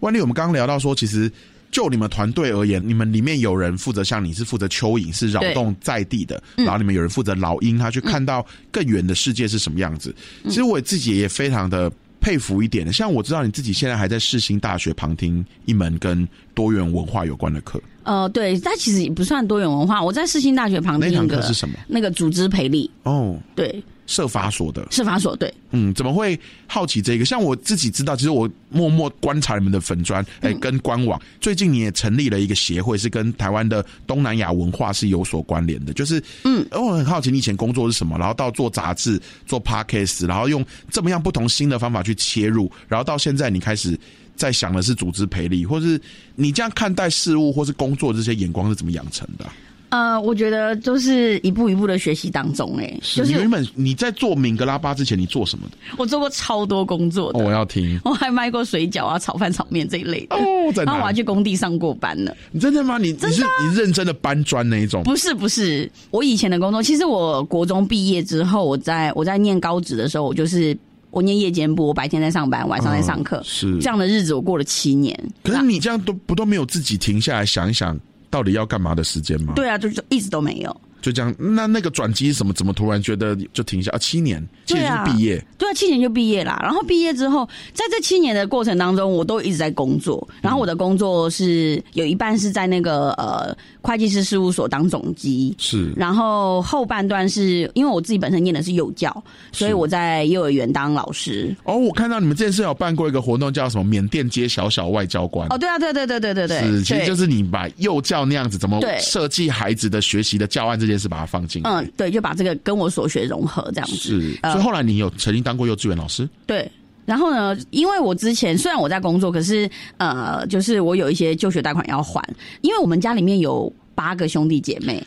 [0.00, 1.32] 万丽，我们刚刚聊到说，其实
[1.70, 10.14] 就你们团队而言，你们里面有人负责，像你是负责蚯蚓，是扰动在地的，然后你们有人负责老鹰，他去看到更远的世界是什么样子。
[10.44, 11.90] 其实我自己也非常的
[12.20, 17.80] 佩服一点的，像我知道你自己现在还在世新大学旁听一门跟多元文化有关的课。
[18.02, 20.02] 呃，对，它其实也不算多元文化。
[20.02, 21.74] 我在世新大学旁听那堂课是什么？
[21.86, 24.84] 那个组织培力，哦，对，社法所的。
[24.90, 25.52] 社法所对。
[25.70, 27.24] 嗯，怎么会好奇这个？
[27.24, 31.20] 像我自己知道，其实我默默观察你们的粉砖，哎、跟官网。
[31.40, 35.92] 最近你也成立了一个协会，是跟台湾的东南亚文化是有所关联的。
[35.92, 43.96] 就是，嗯，我很好奇你以前工作是什么，然后到做杂志、做 podcast，然后用这么样不同新的方法去切入，然后到现在你开始
[44.34, 46.00] 在想的是组织培力，或是
[46.34, 49.52] 你这样看待事物或是工作这些眼光是怎么养成的啊、
[49.90, 55.76] 呃，我觉得就是一步一步的学习当中、哎，就是原本你在做敏格拉巴之前，你做什么的？
[55.98, 57.98] 我做过超多工作的，哦，我要听。
[58.04, 60.36] 我还卖过水饺啊、炒饭、炒面这一类的。
[60.36, 60.40] 哦，
[60.76, 62.32] 然后我还去工地上过班呢。
[62.52, 62.98] 你真的吗？
[62.98, 65.02] 你你是你认真的搬砖那一种？
[65.02, 70.76] 不是不是，我以前的工作，其实我国中毕业之后，我在我在念高职的时候，我就是
[71.10, 75.18] 我念夜间部，我白天在上班，晚上在上课，嗯是这样的日子我过了七年。
[75.42, 77.98] 可是你这样都不都没有自己停下来想一想，
[78.30, 79.52] 到底要干嘛的时间吗？
[79.56, 80.80] 对啊，就是一直都没有。
[81.00, 81.34] 就这样。
[81.38, 82.52] 那那个转机是什么？
[82.52, 83.90] 怎么突然觉得就停下？
[83.92, 85.44] 啊，七年，其实对啊是毕业。
[85.56, 86.60] 对啊，七年就毕业啦。
[86.62, 90.26] 然后毕业之后，在这七年的过程当中，我都一直在工作。
[90.42, 99.10] 然后我的工作是有一半是在那个呃会计师事务所当总机，是然后后半段是因为我自己本身念的是幼教，
[99.52, 101.54] 所以我在幼儿园当老师。
[101.64, 105.46] 哦，我看到你们这次有办过一个活动，叫什么“缅甸街小小外交官”。
[105.50, 111.62] 哦，对啊，对对对对对对，是，其实就是你把幼教那样子怎么设计孩子的学习的教案这件事，把它放进。
[111.64, 113.96] 嗯，对，就把这个跟我所学融合这样子。
[113.96, 116.28] 是，呃所以后来你有曾经当过幼稚园老师？
[116.46, 116.70] 对。
[117.06, 117.58] 然后呢？
[117.70, 122.22] 因为我之前虽然我在工作，可是呃，就是我有一些就学贷款要还，
[122.60, 125.04] 因为我们家里面有八个兄弟姐妹，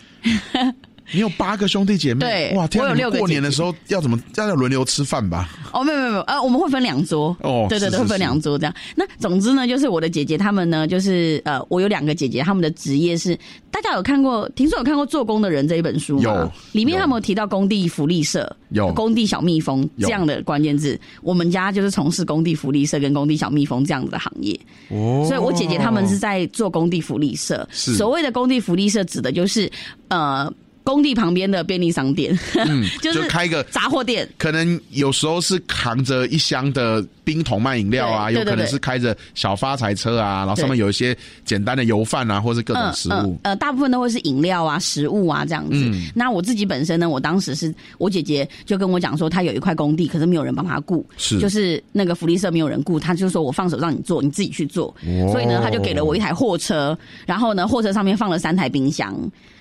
[1.12, 2.86] 你有八个兄弟姐妹，对哇，天啊！
[2.86, 5.50] 我有六个过年的时候要怎么要轮流吃饭吧？
[5.72, 7.36] 哦，没有没有没有，呃，我们会分两桌。
[7.42, 8.74] 哦对对对，会分两桌这样。
[8.96, 13.38] 那总之呢，就是我的姐姐她们呢，就是呃，我有两个姐姐，她们的职业是，
[13.70, 16.24] 大家有看过，听说有看过《做工的人》这一本书吗？
[16.24, 21.00] 有里面他们有提到工地福利社，有工地小蜜蜂有这样的关键字。
[21.22, 24.60] 我们家就是从事工地福利社跟工地小蜜蜂这样子的行业。
[24.89, 27.68] 哦所以我姐姐他们是在做工地福利社。
[27.72, 29.70] 是所谓的工地福利社，指的就是
[30.08, 30.52] 呃。
[30.84, 41.15] 工地旁边的便利商店，嗯 就是就开个杂货店，可能有时候是扛着一箱的冰桶卖饮料啊，有可能是开着小发财车啊，然后上面有一些
[41.46, 43.13] 简单的油饭啊，或是各种食物。
[43.13, 45.72] 嗯呃，大部分都会是饮料啊、食物啊这样子。
[45.74, 54.88] 嗯那我自己本身呢，我当时是我姐姐就跟我讲说，她有一块工地，可是没有人帮她顾，是就是那个福利社没有人顾，她就说我放手让你做，你自己去做。
[55.06, 59.15] 哦所以呢，她就给了我一台货车，然后呢，货车上面放了三台冰箱。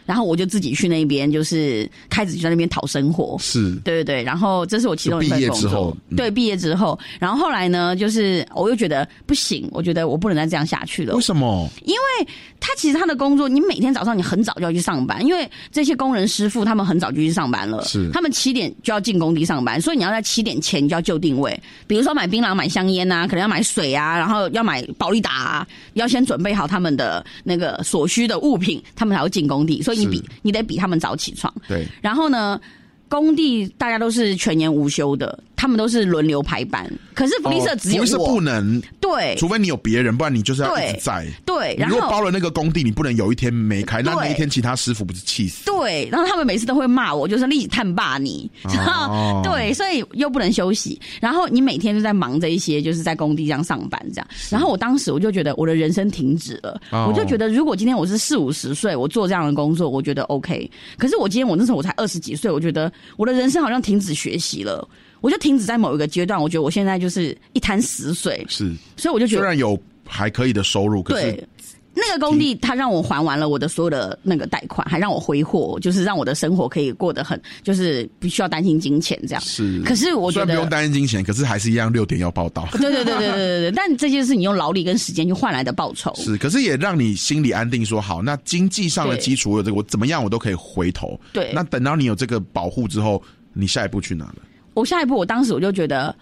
[0.07, 3.37] 然后我就自己去那边，就是开始就在那边讨生活。
[3.41, 5.97] 是，对对对，然后这是我其中一份就毕业工作之后。
[6.11, 11.15] 嗯对，毕业之后，然后后来呢，就是我又觉得不行，我觉得我不能再这样下去了。
[11.15, 11.69] 为什么？
[11.85, 12.29] 因为
[12.61, 31.53] 他其实他的工作，你每天早上你很早就要去上班，因为这些工人师傅他们很早就去上班了，是他们七点就要进工地上班，所以你要在七点前你就要就定位，比如说买槟榔、买香烟啊，可能要买水啊，然后要买保利达、啊，要先准备好他们的那个所需的物品，他们才会进工地，所以你比你得比他们早起床。
[31.69, 32.61] 对，然后呢，
[33.09, 41.25] 工地大家都是全年无休的，他们都是轮流排班，可是福利社只有我，哦福利社不能，对除非你有别人，不然你就是要一直在。
[41.47, 45.65] 对，你然后包了那个工地，你不能有一天没开，那那一天其他师傅不是气死？
[45.65, 54.27] 对，然后他们每次都会骂我，就是立即探霸你，哦 对，所以又不能休息，然后你每天都在忙着一些，就是在工地这样上班这样。
[54.51, 60.69] 然后我当时我就觉得我的人生停止了，哦我就觉得如果今天我是四五十岁，我做这样的工作，我觉得 OK。
[60.99, 64.89] 可是我今天我那时候我才二十几岁，我觉得我的人生好像停止学习了。
[65.23, 71.49] 我就停止在某一个阶段，我觉得我现在就是一滩死水，是，所以我就觉得虽然有还可以的收入，可是对，
[71.95, 79.41] 那个工地他让我还完了我的所有的那个贷款，还让我挥霍，就是让我的生活可以过得很，就是不需要担心金钱这样。
[79.43, 79.81] 是。
[79.83, 82.67] 可是我觉得虽然不用担心金钱，可是还是一样六点要报到。
[82.73, 86.13] 对对对对对对对，但这件事你用劳力跟时间去换来的报酬。
[86.17, 91.21] 是，可是也让你心里安定说，好，那经济上的基础有这个，我怎么样我都可以回头。
[91.33, 94.37] 对那等到你有这个保护之后，你下一步去哪了？
[94.75, 96.15] 我下一步，我当时我就觉得，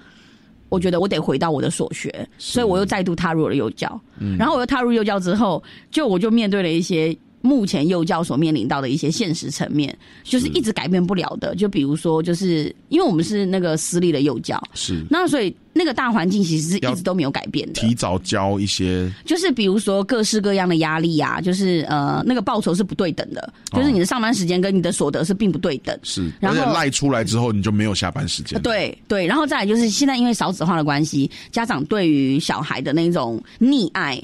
[0.68, 4.00] 我觉得我得回到我的所学，所以我又再度踏入了幼教。
[4.18, 11.54] 嗯然后我又踏入幼教之后，就我就面对了一些目前幼教所面临到的一些现实层面，就是一直改变不了的。
[11.54, 17.80] 就比如说，就是因为我们是那个私立的幼教，是那所以那个大环境其实是一直都没有改变的。
[17.80, 25.98] 提早教一些，就是比如说各式各样的压力啊，就是呃那个报酬是不对等的，就是你的上班时间跟你的所得是并不对等。
[26.02, 28.60] 是，然后赖出来之后你就没有下班时间。
[28.60, 34.22] 对对，然后再来就是现在因为少子化的关系，家长对于小孩的那种溺爱。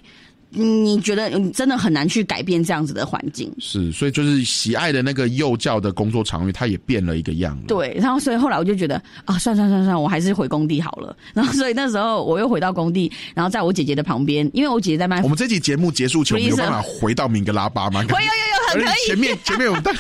[0.57, 3.53] 你觉得你真的很难去改变这样子的环境？
[3.59, 7.57] 是，所以就是喜爱的那个幼教的工作场域，它也变了一个样。
[7.69, 11.15] 对，然后所以后来我就觉得啊，算算算算，我还是回工地好了。
[11.35, 15.23] 然后所以那时候我又回到工地，然后在我姐姐的旁边，因为我姐姐在卖。
[15.23, 18.03] 我们这期节目结束前，我们有办法回到明格拉巴吗？
[18.03, 19.07] 有有有有，很可以。
[19.07, 19.93] 前面前面 我在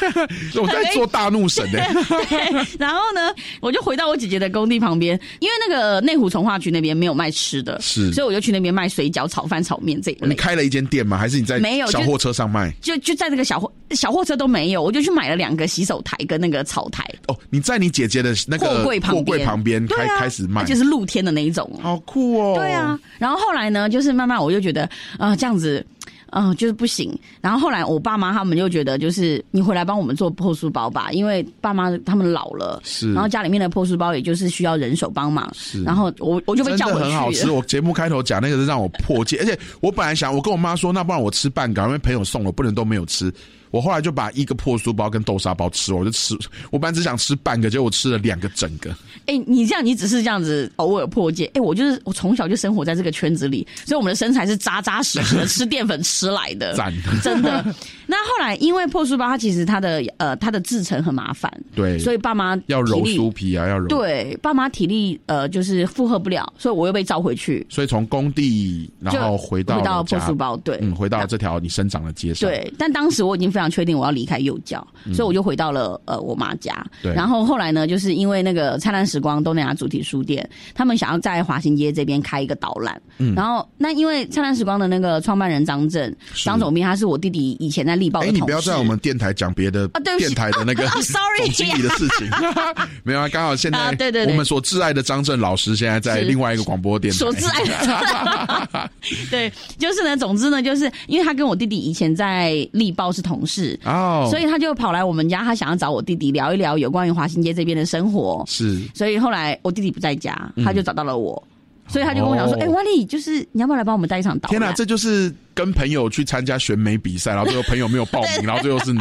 [0.61, 1.79] 我在做大怒神呢。
[2.29, 10.35] 对，然后呢，我就回到我姐姐的工地旁边，因为那个内湖从化区那边没有卖吃的，是，所以我就去那边卖水饺、炒饭、炒面这一类。
[10.47, 11.19] 你开了一间店吗？
[11.19, 12.73] 还是你在没有小货车上卖？
[12.81, 17.05] 就就在那个小货小货车都没有，我就去买了两个洗手台跟那个草台。
[17.27, 22.55] 哦，你在你姐姐的那个货柜旁边，旁边开开始卖，就是露天的那一种，好酷哦。
[22.57, 25.85] 对啊，然后后来呢，就是慢慢我就觉得啊，这样子。
[26.31, 27.17] 嗯，就是不行。
[27.41, 33.13] 然后后来我爸妈他们就觉得，就是你回来帮我们做破书包吧，因为爸妈他们老了，是。
[33.13, 35.83] 然后家里面的破书包也就是需要人手帮忙，是。
[35.83, 37.01] 然后我我就被叫回去。
[37.01, 43.33] 很好吃， 我节目开头讲那个是让我破戒，而且我本来想，我跟我妈说，那不然我吃半个，因为朋友送了，不能都没有吃。
[43.77, 46.35] 我后来就把一个破酥包跟豆沙包吃，我就吃。
[46.71, 48.91] 我本来只想吃半个，结果我吃了两个整个。
[49.27, 51.51] 哎，你这样，你只是这样子偶尔破戒。
[51.53, 56.75] 哎，我就是我从小就生活在这个圈子里，所以我们的身材是扎扎实实的， 吃淀粉吃来的，
[57.23, 57.63] 真的。
[58.07, 63.89] 那后来因为破酥包，它其实它的呃它的制成很麻烦，对，所以爸妈要揉酥皮啊，要揉。
[63.89, 67.67] 对，爸妈体力呃就是负荷不了，所以我又被召回去。
[67.69, 72.49] 所以从工地然后回到回到破酥包，对，嗯，回到这条你生长的街上。
[72.49, 76.85] 对，但当时我已经非常确定我要离开幼教，所以我就回到了呃我妈家。
[77.03, 83.01] 对，然后后来呢，就是因为那个灿烂时光东南亚主题书店，他们想要在华新街这边开一个导览。
[83.19, 88.67] 嗯，然后那因为灿烂时光的那个创办人张震张总编，他是我弟弟以前在力报的同事。
[88.67, 89.87] 在我们电台讲别的
[90.19, 92.29] 电台的那个， sorry，经理的事情，
[93.05, 98.91] 没有啊，刚好现在对对对，我们所挚爱的张震老师现在在另外一个广播电台，所挚爱的，
[99.31, 103.46] 对，就是呢，总之呢，就是因为他跟我弟弟以前在力报是同事
[103.85, 111.43] 哦，所以他就跑来我们家，他想要找我弟弟聊一聊有关于华新街这边的生活，是，所以后来我弟弟不在家，他就找到了我。
[111.89, 119.01] 所以他就跟我讲说：“哎，万丽，就是你要不要来帮我们带一场导？”天哪，这就是跟朋友去参加选美比赛，然后最后朋友没有报名， 然后最后是你，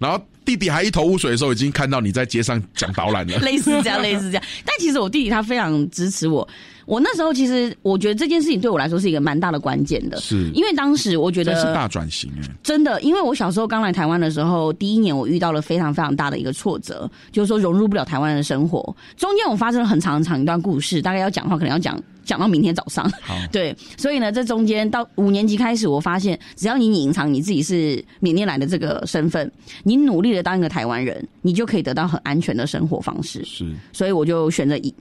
[0.00, 4.42] 然后弟弟还一头雾水的时候，已经看到你在街上讲导览了， 类似这样，类似这样。
[4.64, 6.48] 但其实我弟弟他非常支持我。
[6.92, 18.94] 我那时候其实我觉得这件事情对我来说是一个蛮大的关键的，是因为当时我觉得是大转型哎，真的，因为我小时候刚来台湾的时候，第一年我遇到了非常非常大的一个挫折，就是说融入不了台湾的生活。
[19.16, 23.10] 中间我发生了很长很长一段故事，大概要讲的话，可能要讲讲到明天早上。
[23.50, 29.50] 对，所以呢，这中间到五年级开始，我发现只要你隐藏你自己是缅甸来的这个身份，
[29.82, 33.42] 你努力的当一个台湾人，你就可以得到很安全的生活方式。
[33.46, 34.94] 是，所以我就选择以。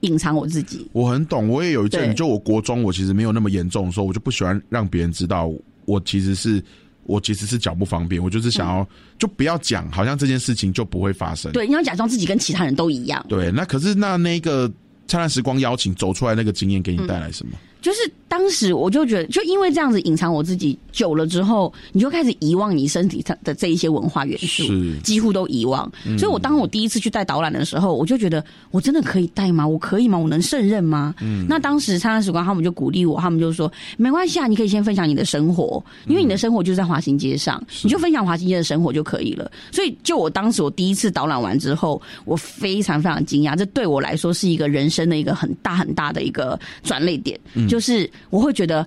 [0.00, 1.48] 隐藏我自己，我很懂。
[1.48, 5.50] 我也有一阵，就我国中，我其实没有那么严重的时候，我就不喜欢让别人知道
[5.84, 6.62] 我其实是
[7.04, 8.22] 我其实是脚不方便。
[8.22, 8.86] 我就是想要
[9.18, 11.50] 就不要讲，好像这件事情就不会发生。
[11.52, 13.24] 对，你要假装自己跟其他人都一样。
[13.28, 14.70] 对，那可是那那个
[15.06, 17.52] 灿烂时光邀请走出来那个经验，给你带来什么？
[17.82, 17.98] 就是
[18.28, 24.64] 当时我就觉得，就因为这样子隐藏我自己久了之后，你就开始遗忘你身体上的这一些文化元素，
[25.02, 25.90] 几乎都遗忘。
[26.18, 29.66] 所以，我当我第一次去带导览的时候，我就觉得我真的可以带吗？
[29.66, 30.18] 我可以吗？
[30.18, 31.14] 我能胜任吗？
[31.20, 31.46] 嗯。
[31.48, 39.48] 那当时灿烂时光他们就鼓励我，他们就说没关系啊，你可以先分享你的生活，因为你的生活就在华新街上，你就分享华新街的生活就可以了。
[39.70, 47.38] 所以，就我当时我第一次导览完之后，我非常非常惊讶，这对我来说是一个人生的一个很大很大的一个转泪点。
[47.68, 48.86] 就就是我会觉得，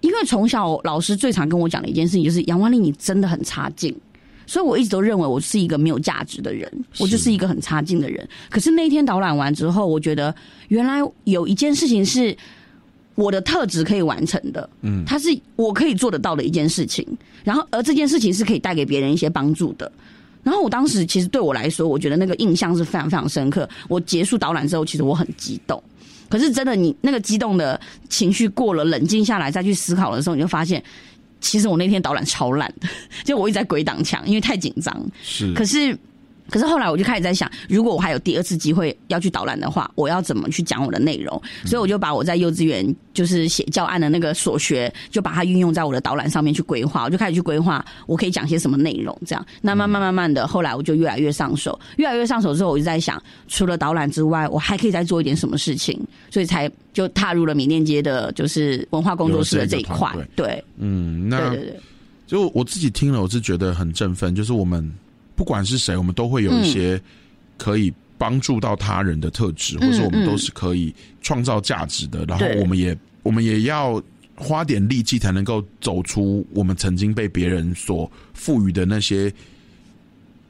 [0.00, 3.94] 因为从小老师最常跟我讲的一件事情就是杨万丽，你真的很差劲，
[4.46, 8.26] 所以我一直都认为我是一个没有价值的人，我就是一个很差劲的人。
[8.48, 10.34] 可是那一天导览完之后，我觉得
[10.68, 12.36] 原来有一件事情是
[13.14, 17.06] 我的特质可以完成的，嗯，它是我可以做得到的一件事情。
[17.44, 19.90] 然后，而这件事情是可以带给别人一些帮助的。
[20.42, 23.68] 然后，我当时其实对我来说，我觉得那个印象是非常非常深刻。
[23.88, 25.82] 我结束导览之后，其实我很激动。
[26.30, 27.78] 可是真的，你那个激动的
[28.08, 30.82] 情绪过了，冷静下来再去思考的时候，你就发现，
[31.40, 32.88] 其实我那天导览超烂的，
[33.24, 34.96] 就我一直在鬼挡墙，因为太紧张。
[35.22, 35.98] 是，可是
[36.50, 41.40] 可是后来我就开始在想，如果我还有第二次机会要去导览的话，我要怎么去讲我的内容？
[41.64, 47.04] 所以我就把我在幼稚园就是写教案的那个所学，就把它运用在我的导览上面去规划。
[47.04, 49.46] 我就开始去规划我可以讲些什么内容，这样。
[49.60, 55.98] 那慢慢慢慢的，后来我就越来越上手，越来越上手之后，我就在想，除了导览之外，我还可以再做一点什么事情，
[56.30, 60.12] 所以才就踏入了米链街的，就是文化工作室的这一块。
[60.34, 61.80] 对，嗯，那对对对，
[62.26, 64.92] 就我自己听了，我是觉得很振奋，就是我们。
[65.40, 67.00] 不管是谁，我们都会有一些
[67.56, 72.26] 可以帮助到他人的特质，或者我们都是可以创造价值的。
[72.26, 74.02] 然后，我们也我们也要
[74.36, 79.32] 花点力气，才能够走出我们曾经被别人所赋予的那些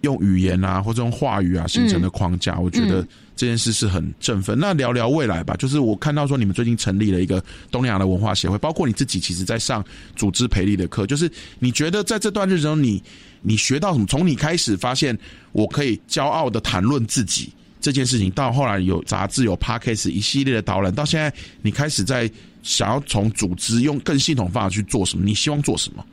[0.02, 2.58] 用语言啊，或者用话语啊形成的框架。
[2.58, 4.58] 我觉得这件事是很振奋。
[4.58, 9.84] 那聊聊未来吧，就是我看到说你们最近成立了一个东南亚的文化协会，包括你自己，其实在上
[10.16, 11.06] 组织培力的课。
[11.06, 13.02] 就是你觉得在这段日子中，你
[13.42, 14.06] 你学到什么？
[14.06, 15.16] 从你开始发现
[15.52, 21.32] 我可以骄傲的谈论自己这件事情，到后来有杂志、有 podcast 一系列的导览，到现在
[21.62, 22.30] 你开始在
[22.62, 25.24] 想要从组织用更系统方法去做什么？
[25.24, 26.04] 你希望做什么？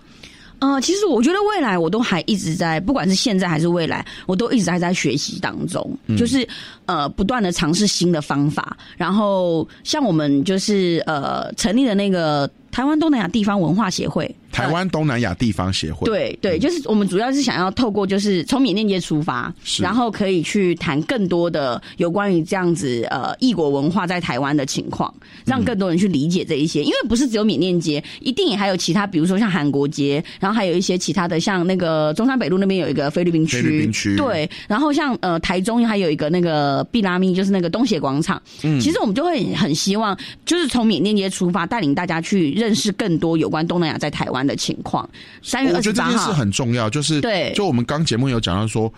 [0.60, 6.48] 呃，其实我觉得未来我都还一直在，不管是现在还是未来，我都一直还在学习当中，就是
[6.86, 8.76] 呃不断的尝试新的方法。
[8.98, 12.50] 然后像我们就是呃成立的那个。
[12.78, 25.12] 台湾东南亚地方文化协会，台湾东南亚地方协会，对对，就是我们主要是想要透过就是从缅甸街出发，然后可以去谈更多的有关于这样子呃异国文化在台湾的情况，
[25.44, 26.84] 让更多人去理解这一些。
[26.84, 38.40] 因为不是只有缅甸街，一定也还有其他，比如说像韩国街，然后还有一些其他的，像那个中山北路那边有一个菲律宾区，菲律宾区对，然后像呃台中还有一个那个毕拉咪，就是那个东协广场。
[38.62, 40.16] 嗯，其实我们就会很希望，
[40.46, 42.67] 就是从缅甸街出发，带领大家去认。
[42.68, 45.10] 认识更多有关东南亚在台湾的情况。
[45.42, 48.92] 三月二十八号，我觉得这件事很重要，就是对，就我们刚节目有讲到说，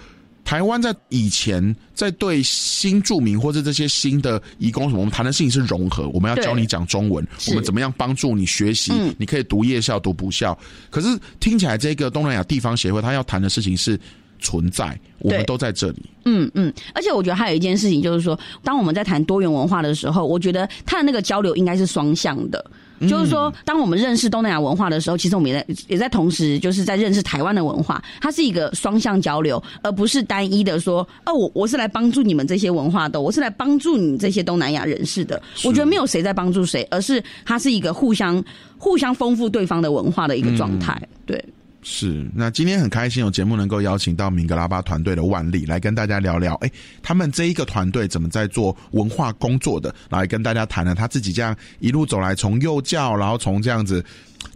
[0.44, 10.58] 台湾在以前在对新住民或者这些新的移工什么，我们谈的事情是融合，我们要教你讲中文，我们怎么样帮助你学习，你可以读夜校、读补校。
[10.90, 11.08] 可是
[11.40, 14.00] 听起来，这个东南亚地方协会他要谈的事情是
[14.40, 16.10] 存在，我们都在这里。
[16.26, 22.66] 嗯嗯，而且我觉得还有一件事情，就是说，当我们在谈多元文化的时候，我觉得他的那个交流应该是双向的。
[23.08, 28.04] 就是说，当我们认识东南亚文化的时候，其实我们也在也在同时，就是在认识台湾的文化。
[28.20, 35.42] 它是一个双向交流，而不是单一的说，哦，我我是来帮助你们这些文化的，我是来帮助你这些东南亚人士的。
[35.64, 38.44] 我觉得没有谁在帮助谁，而是它是一个互相
[38.78, 41.02] 互相丰富对方的文化的一个状态。
[41.26, 41.44] 对。
[41.82, 46.70] 是，那今天很开心有节目能够邀请到明格拉巴团队的万丽来跟大家聊聊，哎，
[47.02, 54.04] 他们这一个团队怎么在做文化工作的，来跟大家谈了他自己这样一路走来，从幼教，然后从这样子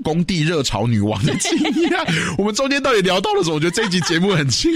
[0.04, 1.92] 工地热潮女王的经验，
[2.38, 3.56] 我们中间到底聊到了什么？
[3.56, 4.70] 我觉得这一集节目很惊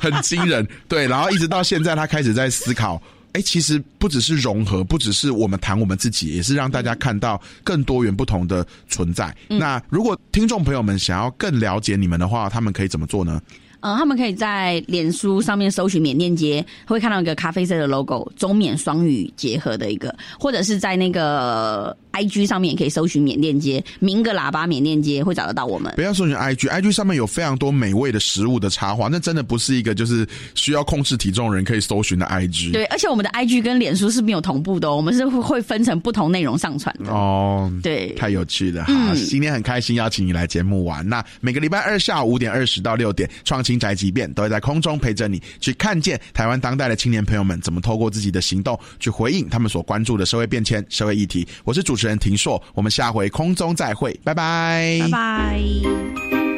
[0.00, 3.00] 很惊人，对，然后一直到现在，他开始在思考。
[3.32, 9.34] 哎，其实不只是融合，不只是我们谈我们自己，也是让大家看到更多元不同的存在。
[9.48, 13.40] 那如果听众朋友们想要更了解你们的话，他们可以怎么做呢？
[13.82, 21.94] 呃，他们可以在脸书上面搜寻缅链接，会看到一个咖啡色的 logo，中缅双语结合的一个，或者是在那个。
[22.14, 25.90] I G 上面也可以搜寻缅链接，明个喇叭缅链接会找得到我们。
[25.96, 32.70] 不要搜寻 I G，I G 上面有非常多美味的食物的插画，那真的不是一个就是需要控制体重人可以搜寻的 I G。
[32.70, 37.10] 对，而且我们的 I G 跟脸书是没有同步的哦，我们是会分成不同内容上传的。
[37.10, 38.84] 哦，对，太有趣了。
[38.84, 41.08] 好，今天很开心邀请你来节目玩。
[41.08, 51.44] 那每个礼拜二下午五点二十到六点，创新宅急便都会在空中陪着你，去看见台湾当代的青年朋友们怎么透过自己的行动去回应他们所关注的社会变迁、社会议题。
[51.64, 52.12] 我是主持人。
[52.12, 56.51] 人庭硕，我们下回空中再会，拜拜，拜拜。